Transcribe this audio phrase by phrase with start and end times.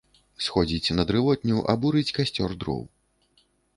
[0.45, 2.81] Сходзіць на дрывотню абурыць касцёр дроў.